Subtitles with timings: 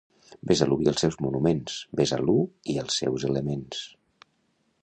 [0.51, 2.37] Besalú i els seus monuments; Besalú
[2.75, 3.85] i els seus elements.